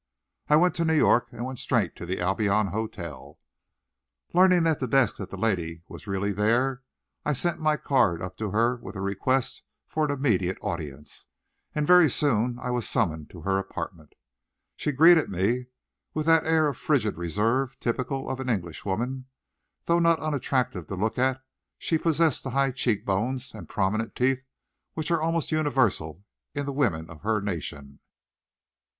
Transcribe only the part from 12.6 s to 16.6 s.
was summoned to her apartment. She greeted me with that